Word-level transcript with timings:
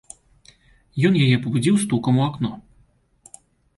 Ён 1.09 1.13
яе 1.25 1.37
пабудзіў 1.45 1.75
стукам 1.85 2.15
у 2.23 2.27
акно. 2.29 2.51